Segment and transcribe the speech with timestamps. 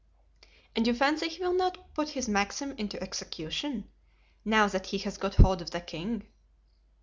[0.75, 3.87] "And you fancy he will not put his maxim into execution,
[4.43, 6.25] now that he has got hold of the king?"